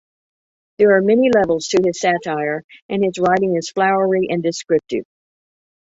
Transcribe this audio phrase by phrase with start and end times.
[0.79, 5.05] There are many levels to his satire and his writing is flowery and descriptive.